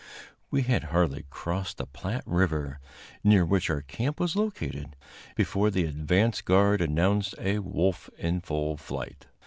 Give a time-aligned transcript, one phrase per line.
[0.49, 2.79] We had hardly crossed the Platte River,
[3.23, 4.95] near which our camp was located,
[5.35, 9.27] before the advance guard announced a wolf in full flight.